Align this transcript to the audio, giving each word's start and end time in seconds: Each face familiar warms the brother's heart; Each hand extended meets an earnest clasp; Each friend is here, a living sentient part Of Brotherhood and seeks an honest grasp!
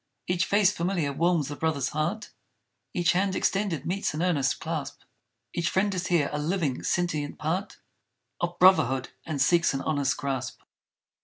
Each 0.25 0.45
face 0.45 0.71
familiar 0.71 1.13
warms 1.13 1.47
the 1.47 1.55
brother's 1.55 1.89
heart; 1.89 2.31
Each 2.91 3.11
hand 3.11 3.35
extended 3.35 3.85
meets 3.85 4.15
an 4.15 4.23
earnest 4.23 4.59
clasp; 4.59 5.01
Each 5.53 5.69
friend 5.69 5.93
is 5.93 6.07
here, 6.07 6.31
a 6.33 6.39
living 6.39 6.81
sentient 6.81 7.37
part 7.37 7.77
Of 8.39 8.57
Brotherhood 8.57 9.09
and 9.27 9.39
seeks 9.39 9.75
an 9.75 9.81
honest 9.81 10.17
grasp! 10.17 10.61